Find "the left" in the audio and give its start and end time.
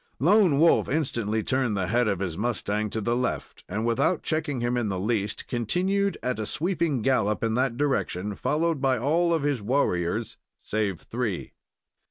3.01-3.63